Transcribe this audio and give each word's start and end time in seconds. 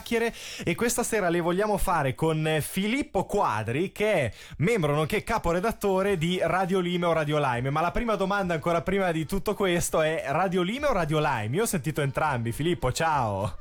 chiacchiere 0.00 0.32
e 0.64 0.74
questa 0.74 1.02
sera 1.02 1.28
le 1.28 1.40
vogliamo 1.40 1.76
fare 1.76 2.14
con 2.14 2.58
Filippo 2.60 3.24
Quadri 3.24 3.92
che 3.92 4.12
è 4.12 4.32
membro 4.58 4.94
nonché 4.94 5.22
caporedattore 5.22 6.16
di 6.16 6.40
Radio 6.42 6.80
Lime 6.80 7.06
o 7.06 7.12
Radio 7.12 7.38
Lime. 7.38 7.70
Ma 7.70 7.80
la 7.80 7.90
prima 7.90 8.14
domanda 8.14 8.54
ancora 8.54 8.82
prima 8.82 9.10
di 9.12 9.26
tutto 9.26 9.54
questo 9.54 10.00
è 10.02 10.24
Radio 10.28 10.62
Lime 10.62 10.86
o 10.86 10.92
Radio 10.92 11.18
Lime? 11.18 11.56
Io 11.56 11.62
ho 11.62 11.66
sentito 11.66 12.00
entrambi. 12.00 12.52
Filippo, 12.52 12.92
ciao. 12.92 13.58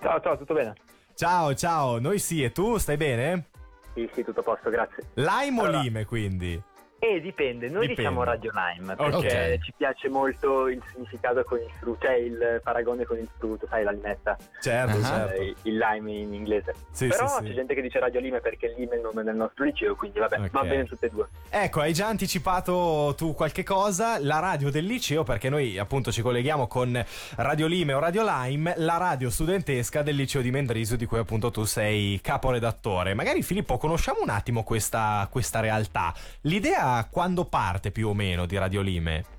Ciao, 0.00 0.20
ciao, 0.20 0.36
tutto 0.36 0.54
bene? 0.54 0.74
Ciao, 1.14 1.54
ciao, 1.54 1.98
noi 1.98 2.18
sì, 2.18 2.42
e 2.42 2.50
tu 2.50 2.78
stai 2.78 2.96
bene? 2.96 3.48
Sì, 3.94 4.08
sì, 4.14 4.24
tutto 4.24 4.40
a 4.40 4.42
posto, 4.42 4.70
grazie. 4.70 5.04
Lime 5.14 5.60
allora, 5.60 5.78
o 5.78 5.82
Lime 5.82 6.04
quindi? 6.04 6.62
Eh, 7.02 7.18
dipende, 7.18 7.68
noi 7.68 7.86
dipende. 7.86 7.94
diciamo 7.94 8.24
Radio 8.24 8.50
Lime 8.52 8.94
perché 8.94 9.16
okay. 9.16 9.58
ci 9.60 9.72
piace 9.74 10.10
molto 10.10 10.68
il 10.68 10.82
significato 10.92 11.42
con 11.44 11.58
il 11.58 11.70
frutto, 11.78 12.04
cioè 12.04 12.16
il 12.16 12.60
paragone 12.62 13.06
con 13.06 13.16
il 13.16 13.26
frutto, 13.38 13.66
sai 13.70 13.84
la 13.84 13.90
limetta. 13.90 14.36
Certo, 14.60 14.98
uh-huh. 14.98 15.02
certo. 15.02 15.40
Il, 15.40 15.56
il 15.62 15.78
lime 15.78 16.12
in 16.12 16.34
inglese. 16.34 16.74
Sì, 16.90 17.06
Però 17.06 17.26
sì, 17.26 17.42
c'è 17.42 17.48
sì. 17.48 17.54
gente 17.54 17.74
che 17.74 17.80
dice 17.80 17.98
Radio 18.00 18.20
Lime 18.20 18.40
perché 18.40 18.66
il 18.66 18.74
Lime 18.76 18.92
è 18.92 18.96
il 18.96 19.00
nome 19.00 19.22
del 19.22 19.34
nostro 19.34 19.64
liceo, 19.64 19.94
quindi 19.94 20.18
vabbè, 20.18 20.36
okay. 20.36 20.50
va 20.50 20.62
bene 20.62 20.84
tutte 20.84 21.06
e 21.06 21.08
due. 21.08 21.26
Ecco, 21.48 21.80
hai 21.80 21.94
già 21.94 22.06
anticipato 22.06 23.14
tu 23.16 23.32
qualche 23.32 23.62
cosa, 23.62 24.18
la 24.18 24.38
radio 24.38 24.70
del 24.70 24.84
liceo, 24.84 25.22
perché 25.22 25.48
noi 25.48 25.78
appunto 25.78 26.12
ci 26.12 26.20
colleghiamo 26.20 26.66
con 26.66 27.02
Radio 27.36 27.66
Lime 27.66 27.94
o 27.94 27.98
Radio 27.98 28.22
Lime, 28.22 28.74
la 28.76 28.98
radio 28.98 29.30
studentesca 29.30 30.02
del 30.02 30.16
liceo 30.16 30.42
di 30.42 30.50
Mendrisio 30.50 30.98
di 30.98 31.06
cui 31.06 31.18
appunto 31.18 31.50
tu 31.50 31.64
sei 31.64 32.20
caporedattore. 32.22 33.14
Magari 33.14 33.42
Filippo 33.42 33.78
conosciamo 33.78 34.20
un 34.20 34.28
attimo 34.28 34.64
questa, 34.64 35.26
questa 35.30 35.60
realtà. 35.60 36.12
L'idea 36.42 36.88
quando 37.10 37.44
parte 37.44 37.90
più 37.90 38.08
o 38.08 38.14
meno 38.14 38.46
di 38.46 38.56
Radio 38.56 38.80
Lime? 38.80 39.38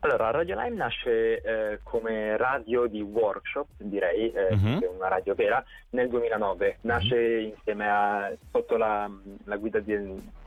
Allora, 0.00 0.30
Radio 0.30 0.54
Lime 0.60 0.76
nasce 0.76 1.40
eh, 1.40 1.80
come 1.82 2.36
radio 2.36 2.86
di 2.86 3.00
workshop, 3.00 3.66
direi, 3.78 4.30
eh, 4.30 4.54
uh-huh. 4.54 4.78
è 4.80 4.86
una 4.86 5.08
radio 5.08 5.34
vera, 5.34 5.62
nel 5.90 6.08
2009. 6.08 6.78
Nasce 6.82 7.16
uh-huh. 7.16 7.48
insieme 7.48 7.88
a, 7.90 8.32
sotto 8.52 8.76
la, 8.76 9.10
la 9.44 9.56
guida 9.56 9.80
di, 9.80 9.96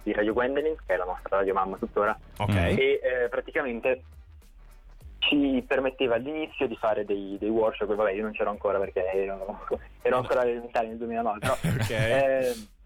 di, 0.04 0.14
Radio 0.14 0.32
Gwendolyn, 0.34 0.76
che 0.86 0.94
è 0.94 0.98
la 0.98 1.04
nostra 1.04 1.38
radio 1.38 1.54
mamma 1.54 1.78
tuttora, 1.78 2.18
okay. 2.38 2.76
e 2.78 3.00
eh, 3.04 3.30
praticamente 3.30 4.04
ci 5.18 5.62
permetteva 5.68 6.16
all'inizio 6.16 6.66
di 6.66 6.78
fare 6.78 7.04
dei, 7.04 7.36
dei, 7.38 7.50
workshop, 7.50 7.94
vabbè 7.94 8.12
io 8.12 8.24
non 8.24 8.32
c'ero 8.32 8.52
ancora 8.52 8.80
perché 8.80 9.06
ero, 9.12 9.60
ero 10.02 10.18
ancora 10.18 10.44
elementare 10.44 10.88
nel 10.88 10.98
2009, 10.98 11.40
però... 11.40 11.58
okay. 11.82 12.78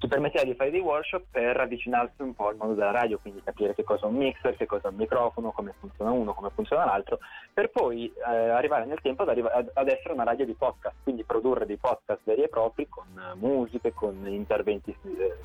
Eh, 0.00 0.06
ci 0.06 0.08
permetteva 0.08 0.44
di 0.44 0.54
fare 0.54 0.70
dei 0.70 0.80
workshop 0.80 1.24
per 1.30 1.58
avvicinarsi 1.58 2.22
un 2.22 2.34
po' 2.34 2.48
al 2.48 2.56
mondo 2.56 2.74
della 2.74 2.90
radio, 2.90 3.18
quindi 3.18 3.42
capire 3.42 3.74
che 3.74 3.84
cosa 3.84 4.06
è 4.06 4.08
un 4.08 4.16
mixer, 4.16 4.56
che 4.56 4.66
cosa 4.66 4.88
è 4.88 4.90
un 4.90 4.96
microfono, 4.96 5.52
come 5.52 5.74
funziona 5.78 6.10
uno, 6.10 6.32
come 6.32 6.50
funziona 6.54 6.86
l'altro, 6.86 7.18
per 7.52 7.70
poi 7.70 8.12
eh, 8.26 8.48
arrivare 8.48 8.86
nel 8.86 9.00
tempo 9.00 9.22
ad, 9.22 9.28
arriva- 9.28 9.52
ad, 9.52 9.88
essere 9.88 10.14
una 10.14 10.24
radio 10.24 10.46
di 10.46 10.54
podcast, 10.54 10.96
quindi 11.02 11.24
produrre 11.24 11.66
dei 11.66 11.76
podcast 11.76 12.20
veri 12.24 12.42
e 12.42 12.48
propri 12.48 12.88
con 12.88 13.06
uh, 13.14 13.36
musiche, 13.38 13.92
con 13.92 14.26
interventi, 14.26 14.94
eh, 15.02 15.36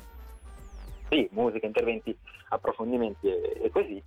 sì, 1.10 1.28
musiche, 1.32 1.66
interventi, 1.66 2.16
approfondimenti 2.48 3.28
e, 3.28 3.60
e 3.64 3.70
così, 3.70 4.02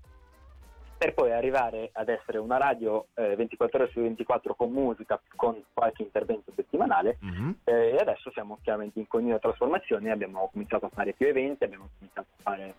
per 0.99 1.13
poi 1.13 1.31
arrivare 1.31 1.91
ad 1.93 2.09
essere 2.09 2.39
una 2.39 2.57
radio 2.57 3.07
eh, 3.13 3.33
24 3.37 3.83
ore 3.83 3.91
su 3.93 4.01
24 4.01 4.53
con 4.53 4.69
musica, 4.69 5.17
con 5.37 5.55
qualche 5.71 6.03
intervento 6.03 6.51
settimanale 6.53 7.17
mm-hmm. 7.23 7.51
eh, 7.63 7.91
e 7.91 7.95
adesso 7.95 8.29
siamo 8.31 8.59
chiaramente 8.61 8.99
in 8.99 9.07
continua 9.07 9.39
trasformazione, 9.39 10.11
abbiamo 10.11 10.49
cominciato 10.51 10.87
a 10.87 10.91
fare 10.93 11.13
più 11.13 11.27
eventi, 11.27 11.63
abbiamo 11.63 11.87
cominciato 11.97 12.27
a 12.35 12.41
fare 12.41 12.73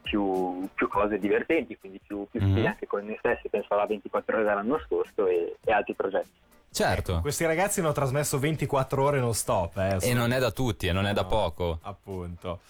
più, 0.00 0.66
più 0.72 0.88
cose 0.88 1.18
divertenti, 1.18 1.76
quindi 1.76 2.00
più, 2.02 2.26
più 2.30 2.40
mm-hmm. 2.40 2.64
anche 2.64 2.86
con 2.86 3.04
noi 3.04 3.16
stessi, 3.18 3.50
penso 3.50 3.74
alla 3.74 3.84
24 3.84 4.36
ore 4.36 4.44
dell'anno 4.44 4.78
scorso 4.78 5.26
e, 5.26 5.56
e 5.62 5.70
altri 5.70 5.92
progetti. 5.92 6.44
Certo. 6.70 7.12
Ecco, 7.12 7.20
questi 7.20 7.44
ragazzi 7.44 7.80
hanno 7.80 7.92
trasmesso 7.92 8.38
24 8.38 9.02
ore 9.02 9.20
non 9.20 9.34
stop. 9.34 9.76
Eh, 9.76 9.98
e 10.00 10.14
non 10.14 10.32
è 10.32 10.38
da 10.38 10.50
tutti, 10.50 10.86
e 10.86 10.92
non 10.92 11.04
è 11.04 11.08
no, 11.08 11.14
da 11.14 11.24
poco. 11.24 11.78
Appunto. 11.82 12.60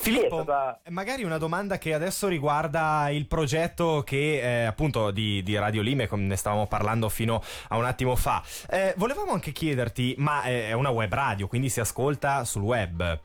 Filippo, 0.00 0.46
magari 0.88 1.24
una 1.24 1.36
domanda 1.36 1.76
che 1.76 1.92
adesso 1.92 2.26
riguarda 2.26 3.10
il 3.10 3.26
progetto 3.26 4.02
che 4.02 4.40
eh, 4.40 4.64
appunto 4.64 5.10
di, 5.10 5.42
di, 5.42 5.58
Radio 5.58 5.82
Lime, 5.82 6.06
come 6.06 6.22
ne 6.22 6.36
stavamo 6.36 6.66
parlando 6.66 7.10
fino 7.10 7.42
a 7.68 7.76
un 7.76 7.84
attimo 7.84 8.16
fa. 8.16 8.42
Eh, 8.70 8.94
volevamo 8.96 9.32
anche 9.32 9.52
chiederti, 9.52 10.14
ma 10.16 10.42
è 10.42 10.72
una 10.72 10.88
web 10.88 11.12
radio, 11.12 11.46
quindi 11.48 11.68
si 11.68 11.80
ascolta 11.80 12.44
sul 12.44 12.62
web? 12.62 13.20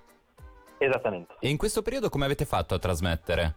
Esattamente. 0.78 1.36
E 1.40 1.48
in 1.48 1.56
questo 1.56 1.82
periodo 1.82 2.10
come 2.10 2.26
avete 2.26 2.44
fatto 2.44 2.74
a 2.74 2.80
trasmettere? 2.80 3.56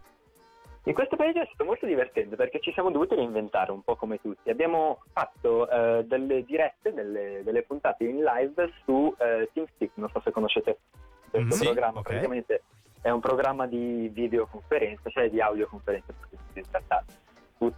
In 0.85 0.93
questo 0.93 1.17
periodo 1.17 1.41
è 1.41 1.45
stato 1.45 1.65
molto 1.65 1.85
divertente 1.85 2.37
perché 2.37 2.61
ci 2.61 2.71
siamo 2.71 2.89
dovuti 2.89 3.15
reinventare 3.15 3.71
un 3.71 3.83
po' 3.83 3.97
come 3.97 4.21
tutti. 4.21 4.49
Abbiamo 4.49 5.03
fatto 5.11 5.69
eh, 5.69 6.05
delle 6.05 6.45
dirette, 6.45 6.93
delle, 6.93 7.41
delle, 7.43 7.63
puntate 7.63 8.05
in 8.05 8.23
live 8.23 8.71
su 8.85 9.13
eh, 9.19 9.49
TeamSpeak, 9.53 9.91
non 9.95 10.09
so 10.09 10.21
se 10.23 10.31
conoscete 10.31 10.77
questo 11.29 11.55
mm, 11.57 11.67
programma. 11.67 11.99
okay. 11.99 12.13
Praticamente 12.13 12.63
è 13.01 13.09
un 13.09 13.19
programma 13.19 13.65
di 13.65 14.09
videoconferenza, 14.13 15.09
cioè 15.09 15.29
di 15.29 15.41
audioconferenza 15.41 16.13
per 16.53 16.63
trattare, 16.69 17.05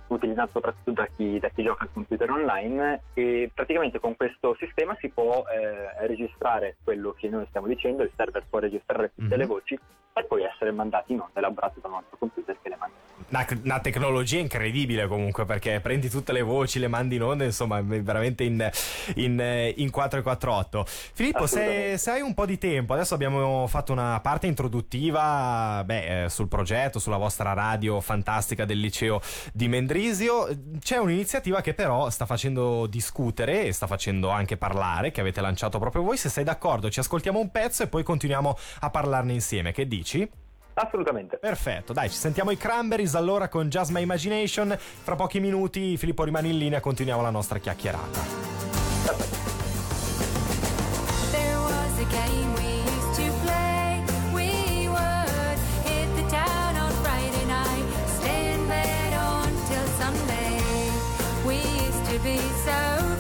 utilizzato 0.08 0.52
soprattutto 0.54 0.92
da 0.92 1.08
chi, 1.16 1.40
da 1.40 1.50
chi, 1.50 1.64
gioca 1.64 1.84
al 1.84 1.92
computer 1.94 2.30
online 2.30 3.02
e 3.14 3.50
praticamente 3.54 4.00
con 4.00 4.16
questo 4.16 4.56
sistema 4.60 4.96
si 5.00 5.10
può 5.10 5.44
eh, 5.48 6.08
registrare 6.08 6.78
quello 6.84 7.14
che 7.14 7.30
noi 7.30 7.46
stiamo 7.50 7.68
dicendo, 7.68 8.04
il 8.04 8.12
server 8.16 8.46
può 8.50 8.60
registrare 8.60 9.12
tutte 9.16 9.28
mm-hmm. 9.28 9.38
le 9.40 9.46
voci 9.46 9.80
e 10.14 10.24
poi 10.26 10.44
essere 10.44 10.72
mandati 10.72 11.14
in 11.14 11.20
onda 11.22 11.40
elaborati 11.40 11.80
dal 11.82 11.92
nostro 11.92 12.18
computer 12.18 12.58
che 12.62 12.70
le 12.70 12.76
manda 12.76 12.96
una, 13.32 13.46
una, 13.64 13.80
tecnologia 13.80 14.40
incredibile 14.40 15.08
comunque 15.08 15.46
perché 15.46 15.80
prendi 15.80 16.10
tutte 16.10 16.32
le 16.34 16.42
voci, 16.42 16.80
le 16.80 16.88
mandi 16.88 17.16
in 17.16 17.24
onda, 17.24 17.44
insomma, 17.44 17.82
veramente 17.82 18.44
in, 18.44 18.70
in, 19.16 19.74
in 19.76 19.90
448. 19.90 20.86
Filippo, 21.14 21.48
se, 21.48 21.98
se, 21.98 22.12
hai 22.12 22.22
un 22.22 22.34
po' 22.34 22.46
di 22.46 22.58
tempo, 22.58 22.94
adesso 22.94 23.14
abbiamo 23.14 23.68
fatto 23.68 23.92
una 23.92 24.20
parte 24.22 24.48
introduttiva 24.48 25.82
beh, 25.86 26.24
eh, 26.24 26.30
sul 26.30 26.48
progetto, 26.48 27.00
sulla 27.00 27.18
vostra 27.18 27.54
radio 27.54 28.02
fantastica 28.02 28.66
del 28.66 28.80
liceo 28.80 29.22
di 29.54 29.68
Mendrisio. 29.68 30.48
C'è 30.80 30.98
un'iniziativa 30.98 31.62
che 31.62 31.74
però 31.74 32.10
sta 32.10 32.26
facendo 32.26 32.86
discutere 32.86 33.64
e 33.66 33.72
sta 33.72 33.88
facendo 33.88 34.30
anche 34.30 34.58
parlare, 34.58 35.12
che 35.12 35.22
avete 35.22 35.42
lanciato 35.42 35.80
proprio 35.80 36.04
voi. 36.04 36.18
Se 36.18 36.30
sei 36.30 36.44
d'accordo, 36.44 36.90
ci 36.90 37.00
ascoltiamo 37.00 37.40
un 37.40 37.50
pezzo 37.50 37.84
e 37.84 37.88
poi 37.88 38.04
continuiamo 38.04 38.58
a 38.82 38.90
parlarne 38.90 39.34
insieme. 39.34 39.72
Che 39.72 39.88
dici? 39.88 40.01
Assolutamente. 40.74 41.38
Perfetto, 41.38 41.94
dai, 41.94 42.10
ci 42.10 42.18
sentiamo 42.18 42.52
i 42.52 42.58
Cranberries 42.58 43.16
allora 43.16 43.48
con 43.50 43.68
Just 43.68 43.92
My 43.92 44.02
Imagination. 44.02 44.76
Fra 44.78 45.16
pochi 45.16 45.40
minuti 45.40 45.98
Filippo 45.98 46.24
rimane 46.24 46.48
in 46.48 46.58
linea, 46.58 46.80
continuiamo 46.80 47.22
la 47.22 47.30
nostra 47.30 47.60
chiacchierata. 47.60 48.20
Perfetto. 49.06 49.42
be 62.24 62.38
so 62.38 63.11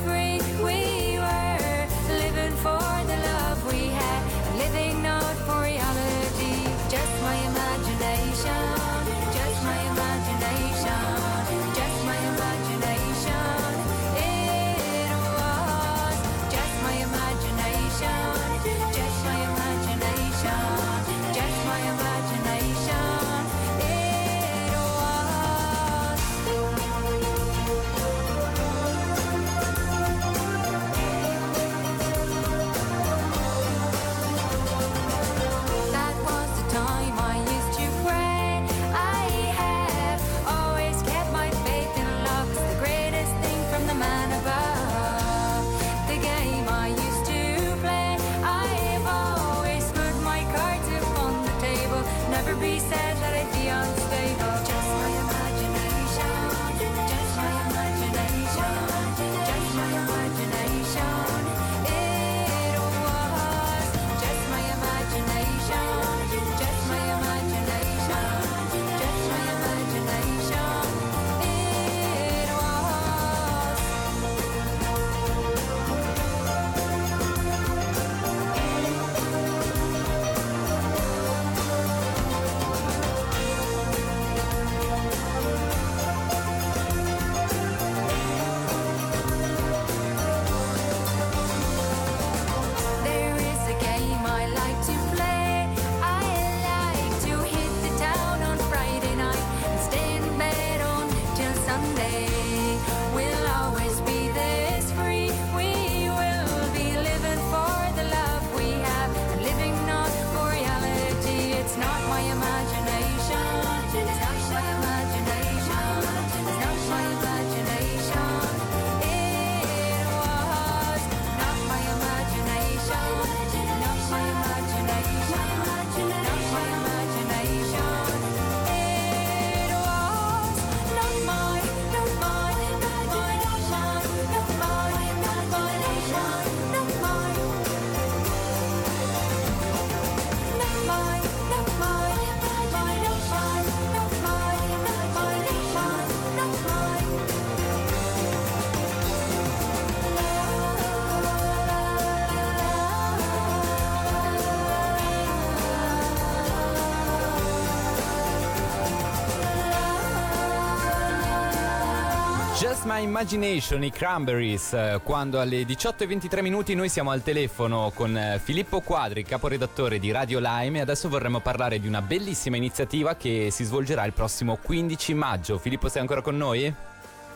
My 162.94 163.04
Imagination, 163.04 163.86
i 163.86 163.90
Cranberries, 163.90 164.74
eh, 164.74 165.00
quando 165.02 165.40
alle 165.40 165.62
18.23 165.62 166.42
minuti 166.42 166.76
noi 166.76 166.90
siamo 166.90 167.12
al 167.12 167.24
telefono 167.24 167.90
con 167.96 168.18
eh, 168.18 168.38
Filippo 168.44 168.82
Quadri, 168.82 169.24
caporedattore 169.24 169.98
di 169.98 170.12
Radio 170.12 170.40
Lime 170.42 170.80
e 170.80 170.82
adesso 170.82 171.08
vorremmo 171.08 171.40
parlare 171.40 171.80
di 171.80 171.88
una 171.88 172.02
bellissima 172.02 172.58
iniziativa 172.58 173.16
che 173.16 173.48
si 173.50 173.64
svolgerà 173.64 174.04
il 174.04 174.12
prossimo 174.12 174.58
15 174.58 175.14
maggio. 175.14 175.58
Filippo 175.58 175.88
sei 175.88 176.02
ancora 176.02 176.22
con 176.22 176.36
noi? 176.36 176.91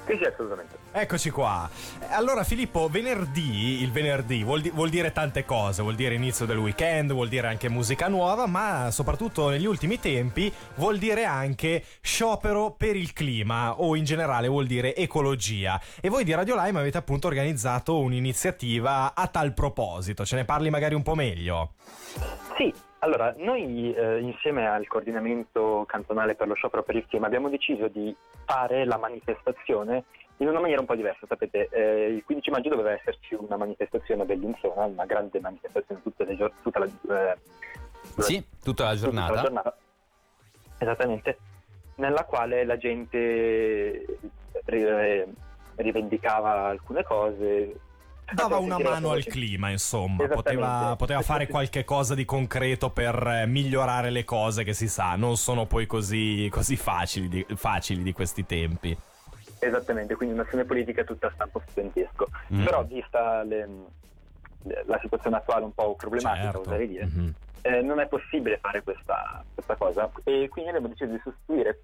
Sì, 0.05 0.17
sì, 0.17 0.23
assolutamente. 0.23 0.77
Eccoci 0.91 1.29
qua. 1.31 1.69
Allora 2.09 2.43
Filippo, 2.43 2.87
venerdì, 2.89 3.81
il 3.81 3.91
venerdì 3.91 4.43
vuol, 4.43 4.61
di- 4.61 4.69
vuol, 4.69 4.89
dire 4.89 5.11
tante 5.11 5.45
cose, 5.45 5.81
vuol 5.81 5.95
dire 5.95 6.13
inizio 6.13 6.45
del 6.45 6.57
weekend, 6.57 7.11
vuol 7.11 7.27
dire 7.27 7.47
anche 7.47 7.69
musica 7.69 8.07
nuova, 8.07 8.45
ma 8.45 8.91
soprattutto 8.91 9.49
negli 9.49 9.65
ultimi 9.65 9.99
tempi 9.99 10.51
vuol 10.75 10.97
dire 10.97 11.25
anche 11.25 11.83
sciopero 12.01 12.75
per 12.77 12.95
il 12.95 13.13
clima 13.13 13.79
o 13.81 13.95
in 13.95 14.03
generale 14.03 14.47
vuol 14.47 14.67
dire 14.67 14.95
ecologia. 14.95 15.81
E 15.99 16.09
voi 16.09 16.23
di 16.23 16.33
Radio 16.33 16.55
Lime 16.55 16.79
avete 16.79 16.97
appunto 16.97 17.27
organizzato 17.27 17.97
un'iniziativa 17.97 19.15
a 19.15 19.27
tal 19.27 19.53
proposito, 19.53 20.23
ce 20.23 20.35
ne 20.35 20.45
parli 20.45 20.69
magari 20.69 20.93
un 20.93 21.03
po' 21.03 21.15
meglio? 21.15 21.73
Sì, 22.57 22.73
allora, 23.05 23.33
noi 23.37 23.93
eh, 23.93 24.19
insieme 24.19 24.67
al 24.67 24.87
coordinamento 24.87 25.85
cantonale 25.87 26.33
per 26.33 26.47
lo 26.47 26.55
sciopero 26.55 26.81
per 26.81 26.95
il 26.95 27.05
clima 27.05 27.27
abbiamo 27.27 27.49
deciso 27.49 27.87
di 27.87 28.15
fare 28.45 28.83
la 28.83 28.97
manifestazione 28.97 30.05
in 30.37 30.47
una 30.47 30.59
maniera 30.59 30.81
un 30.81 30.87
po' 30.87 30.95
diversa. 30.95 31.27
Sapete, 31.27 31.69
eh, 31.71 32.07
il 32.07 32.23
15 32.25 32.49
maggio 32.49 32.69
doveva 32.69 32.91
esserci 32.91 33.35
una 33.35 33.57
manifestazione 33.57 34.23
a 34.23 34.25
Bellinzona, 34.25 34.85
una 34.85 35.05
grande 35.05 35.39
manifestazione 35.39 36.35
gior- 36.35 36.51
tutta, 36.63 36.79
la, 36.79 36.85
eh, 36.85 37.37
sì, 38.17 38.43
tutta 38.61 38.85
la 38.85 38.95
giornata. 38.95 39.27
Tutta 39.27 39.35
la 39.35 39.47
giornata. 39.47 39.77
Esattamente, 40.79 41.37
nella 41.97 42.25
quale 42.25 42.65
la 42.65 42.77
gente 42.77 44.05
eh, 44.65 45.27
rivendicava 45.75 46.65
alcune 46.65 47.03
cose, 47.03 47.79
dava 48.33 48.57
una 48.57 48.79
mano 48.79 49.11
al 49.11 49.23
clima, 49.23 49.69
insomma, 49.69 50.27
poteva, 50.27 50.95
poteva, 50.97 51.21
fare 51.21 51.47
qualche 51.47 51.83
cosa 51.83 52.15
di 52.15 52.25
concreto 52.25 52.89
per 52.89 53.15
eh, 53.27 53.45
migliorare 53.45 54.09
le 54.09 54.23
cose 54.23 54.63
che 54.63 54.73
si 54.73 54.87
sa, 54.87 55.15
non 55.15 55.37
sono 55.37 55.65
poi 55.65 55.85
così, 55.85 56.47
così 56.51 56.75
facili, 56.75 57.27
di, 57.27 57.45
facili, 57.55 58.01
di, 58.03 58.13
questi 58.13 58.45
tempi. 58.45 58.97
Esattamente, 59.59 60.15
quindi 60.15 60.35
un'azione 60.35 60.65
politica 60.65 61.03
tutta 61.03 61.27
a 61.27 61.31
stampo 61.33 61.61
studentesco. 61.67 62.27
Mm. 62.53 62.63
Però 62.63 62.83
vista 62.83 63.43
le, 63.43 63.67
la 64.85 64.99
situazione 65.01 65.37
attuale 65.37 65.65
un 65.65 65.73
po' 65.73 65.95
problematica, 65.95 66.43
certo. 66.43 66.61
oserei 66.61 66.87
dire, 66.87 67.05
mm-hmm. 67.05 67.29
eh, 67.61 67.81
non 67.81 67.99
è 67.99 68.07
possibile 68.07 68.57
fare 68.57 68.81
questa, 68.83 69.43
questa 69.53 69.75
cosa 69.75 70.09
e 70.23 70.47
quindi 70.49 70.69
abbiamo 70.69 70.87
deciso 70.87 71.11
di 71.11 71.19
sostituire 71.23 71.81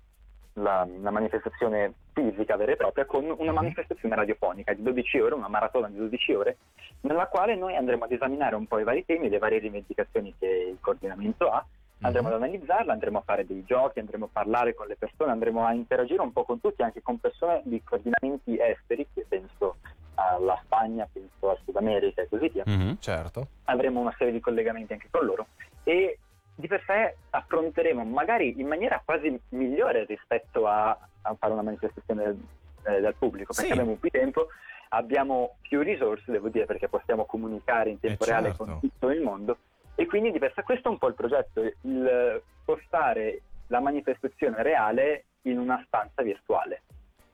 la, 0.53 0.87
la, 1.01 1.11
manifestazione 1.11 1.93
fisica 2.13 2.57
vera 2.57 2.73
e 2.73 2.75
propria 2.75 3.05
con 3.05 3.23
una 3.25 3.51
mhm. 3.51 3.55
manifestazione 3.55 4.15
radiofonica 4.15 4.73
di 4.73 4.83
12 4.83 5.19
ore, 5.19 5.35
una 5.35 5.47
maratona 5.47 5.87
di 5.87 5.97
12 5.97 6.33
ore, 6.33 6.57
nella 7.01 7.27
quale 7.27 7.55
noi 7.55 7.75
andremo 7.75 8.05
ad 8.05 8.11
esaminare 8.11 8.55
un 8.55 8.67
po' 8.67 8.79
i 8.79 8.83
vari 8.83 9.05
temi, 9.05 9.29
le 9.29 9.37
varie 9.37 9.59
rivendicazioni 9.59 10.33
che 10.37 10.47
il 10.71 10.77
coordinamento 10.81 11.49
ha, 11.49 11.65
andremo 12.01 12.27
mm-hmm. 12.27 12.37
ad 12.37 12.43
analizzarla, 12.43 12.93
andremo 12.93 13.17
a 13.19 13.23
fare 13.25 13.45
dei 13.45 13.63
giochi, 13.65 13.99
andremo 13.99 14.25
a 14.25 14.29
parlare 14.31 14.73
con 14.73 14.87
le 14.87 14.95
persone, 14.95 15.31
andremo 15.31 15.65
a 15.65 15.73
interagire 15.73 16.21
un 16.21 16.31
po' 16.31 16.43
con 16.43 16.59
tutti, 16.59 16.81
anche 16.81 17.01
con 17.01 17.19
persone 17.19 17.61
di 17.63 17.81
coordinamenti 17.83 18.57
esteri, 18.59 19.07
che 19.13 19.25
penso 19.27 19.77
alla 20.15 20.59
Spagna, 20.63 21.07
penso 21.11 21.49
al 21.49 21.57
Sud 21.63 21.75
America 21.75 22.21
e 22.21 22.27
così 22.29 22.49
via. 22.49 22.63
Mm-hmm, 22.67 22.93
certo. 22.99 23.47
Avremo 23.65 23.99
una 23.99 24.13
serie 24.17 24.33
di 24.33 24.39
collegamenti 24.39 24.93
anche 24.93 25.07
con 25.09 25.25
loro 25.25 25.47
e 25.83 26.17
di 26.61 26.67
per 26.67 26.83
sé 26.85 27.15
affronteremo 27.31 28.03
magari 28.05 28.53
in 28.57 28.67
maniera 28.67 29.01
quasi 29.03 29.37
migliore 29.49 30.05
rispetto 30.05 30.67
a, 30.67 30.97
a 31.23 31.35
fare 31.37 31.53
una 31.53 31.63
manifestazione 31.63 32.37
eh, 32.83 33.01
dal 33.01 33.15
pubblico, 33.15 33.53
perché 33.53 33.73
sì. 33.73 33.77
abbiamo 33.77 33.97
più 33.97 34.09
tempo, 34.09 34.47
abbiamo 34.89 35.57
più 35.61 35.81
risorse, 35.81 36.31
devo 36.31 36.49
dire, 36.49 36.65
perché 36.65 36.87
possiamo 36.87 37.25
comunicare 37.25 37.89
in 37.89 37.99
tempo 37.99 38.23
eh 38.23 38.27
reale 38.27 38.47
certo. 38.49 38.63
con 38.63 38.79
tutto 38.79 39.09
il 39.09 39.21
mondo 39.21 39.57
e 39.95 40.05
quindi 40.05 40.31
di 40.31 40.39
per 40.39 40.53
sé 40.55 40.63
questo 40.63 40.87
è 40.87 40.91
un 40.91 40.97
po' 40.97 41.07
il 41.07 41.15
progetto, 41.15 41.61
il 41.61 42.41
spostare 42.61 43.41
la 43.67 43.79
manifestazione 43.79 44.61
reale 44.63 45.25
in 45.43 45.57
una 45.57 45.83
stanza 45.87 46.21
virtuale. 46.21 46.83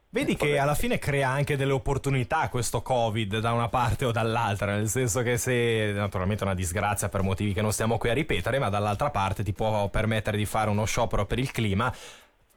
Vedi 0.09 0.35
che 0.37 0.57
alla 0.57 0.73
fine 0.73 0.99
crea 0.99 1.29
anche 1.29 1.57
delle 1.57 1.73
opportunità 1.73 2.47
questo 2.47 2.81
Covid 2.81 3.39
da 3.39 3.51
una 3.51 3.67
parte 3.67 4.05
o 4.05 4.11
dall'altra, 4.11 4.75
nel 4.75 4.87
senso 4.87 5.21
che 5.21 5.37
se 5.37 5.91
naturalmente 5.93 6.43
è 6.43 6.45
una 6.47 6.55
disgrazia 6.55 7.09
per 7.09 7.23
motivi 7.23 7.53
che 7.53 7.61
non 7.61 7.73
stiamo 7.73 7.97
qui 7.97 8.09
a 8.09 8.13
ripetere, 8.13 8.57
ma 8.57 8.69
dall'altra 8.69 9.09
parte 9.09 9.43
ti 9.43 9.51
può 9.51 9.89
permettere 9.89 10.37
di 10.37 10.45
fare 10.45 10.69
uno 10.69 10.85
sciopero 10.85 11.25
per 11.25 11.39
il 11.39 11.51
clima 11.51 11.93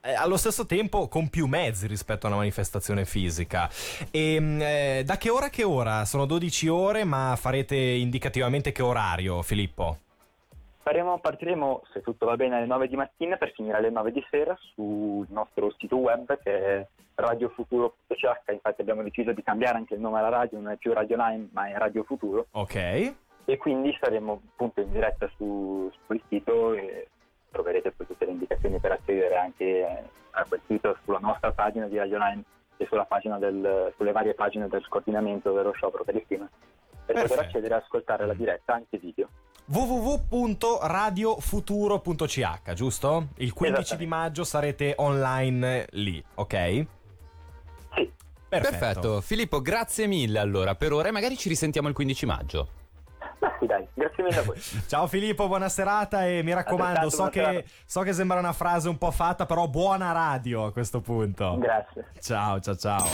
eh, 0.02 0.14
allo 0.14 0.36
stesso 0.36 0.64
tempo 0.64 1.08
con 1.08 1.28
più 1.28 1.46
mezzi 1.46 1.86
rispetto 1.86 2.26
a 2.26 2.30
una 2.30 2.38
manifestazione 2.38 3.04
fisica. 3.04 3.68
E 4.10 4.34
ehm, 4.34 4.62
eh, 4.62 5.02
da 5.04 5.18
che 5.18 5.30
ora 5.30 5.46
a 5.46 5.50
che 5.50 5.64
ora? 5.64 6.04
Sono 6.04 6.26
12 6.26 6.68
ore, 6.68 7.04
ma 7.04 7.36
farete 7.38 7.76
indicativamente 7.76 8.72
che 8.72 8.82
orario, 8.82 9.42
Filippo? 9.42 9.98
Faremo, 10.90 11.20
partiremo, 11.20 11.82
se 11.92 12.00
tutto 12.00 12.26
va 12.26 12.34
bene, 12.34 12.56
alle 12.56 12.66
9 12.66 12.88
di 12.88 12.96
mattina 12.96 13.36
per 13.36 13.52
finire 13.52 13.76
alle 13.76 13.90
9 13.90 14.10
di 14.10 14.26
sera 14.28 14.58
sul 14.74 15.24
nostro 15.28 15.72
sito 15.78 15.96
web 15.98 16.36
che 16.42 16.50
è 16.52 16.86
radiofuturo.ch. 17.14 18.50
Infatti 18.50 18.80
abbiamo 18.80 19.04
deciso 19.04 19.30
di 19.30 19.40
cambiare 19.44 19.76
anche 19.76 19.94
il 19.94 20.00
nome 20.00 20.18
alla 20.18 20.30
radio, 20.30 20.58
non 20.58 20.72
è 20.72 20.76
più 20.78 20.92
Radio 20.92 21.14
Line, 21.16 21.48
ma 21.52 21.68
è 21.68 21.78
Radio 21.78 22.02
Futuro. 22.02 22.46
Ok. 22.50 22.74
E 22.74 23.56
quindi 23.56 23.96
saremo 24.00 24.42
appunto 24.50 24.80
in 24.80 24.90
diretta 24.90 25.30
su, 25.36 25.88
sul 26.06 26.20
sito 26.28 26.72
e 26.72 27.06
troverete 27.52 27.92
poi 27.92 28.08
tutte 28.08 28.24
le 28.24 28.32
indicazioni 28.32 28.80
per 28.80 28.90
accedere 28.90 29.36
anche 29.36 30.08
a 30.30 30.44
quel 30.44 30.60
sito 30.66 30.98
sulla 31.04 31.20
nostra 31.20 31.52
pagina 31.52 31.86
di 31.86 31.98
Radio 31.98 32.18
Line 32.18 32.42
e 32.78 32.88
del, 33.38 33.92
sulle 33.96 34.10
varie 34.10 34.34
pagine 34.34 34.66
del 34.66 34.88
coordinamento 34.88 35.52
dello 35.52 35.70
sciopero 35.70 36.02
per 36.02 36.16
il 36.16 36.26
clima 36.26 36.50
per 37.04 37.14
Perfetto. 37.14 37.28
poter 37.28 37.46
accedere 37.46 37.74
e 37.74 37.78
ascoltare 37.78 38.26
la 38.26 38.34
diretta 38.34 38.74
anche 38.74 38.98
video 38.98 39.19
www.radiofuturo.ch, 39.72 42.72
giusto? 42.74 43.28
Il 43.36 43.52
15 43.52 43.96
di 43.96 44.06
maggio 44.06 44.42
sarete 44.42 44.94
online 44.96 45.86
lì, 45.92 46.20
ok? 46.34 46.86
Sì. 47.94 48.12
Perfetto. 48.48 48.48
Perfetto. 48.48 49.20
Filippo, 49.20 49.62
grazie 49.62 50.08
mille 50.08 50.40
allora 50.40 50.74
per 50.74 50.92
ora 50.92 51.06
e 51.08 51.12
magari 51.12 51.36
ci 51.36 51.48
risentiamo 51.48 51.86
il 51.86 51.94
15 51.94 52.26
maggio. 52.26 52.68
Ma 53.38 53.56
sì, 53.60 53.66
dai, 53.66 53.86
grazie 53.94 54.24
mille 54.24 54.38
a 54.38 54.42
voi. 54.42 54.58
Ciao 54.88 55.06
Filippo, 55.06 55.46
buona 55.46 55.68
serata 55.68 56.26
e 56.26 56.42
mi 56.42 56.52
raccomando, 56.52 57.08
so 57.08 57.28
che, 57.28 57.64
so 57.84 58.02
che 58.02 58.12
sembra 58.12 58.40
una 58.40 58.52
frase 58.52 58.88
un 58.88 58.98
po' 58.98 59.12
fatta, 59.12 59.46
però 59.46 59.68
buona 59.68 60.10
radio 60.10 60.64
a 60.64 60.72
questo 60.72 61.00
punto. 61.00 61.56
Grazie. 61.58 62.06
Ciao, 62.18 62.58
ciao, 62.58 62.76
ciao. 62.76 63.06